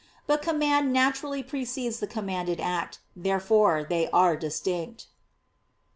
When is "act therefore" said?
2.59-3.83